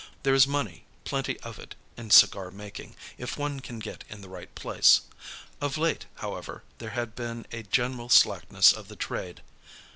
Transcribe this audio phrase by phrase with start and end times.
[0.23, 4.29] There is money, plenty of it, in cigar making, if one can get in the
[4.29, 5.01] right place.
[5.61, 9.43] Of late, however, there had been a general slackness of the trade.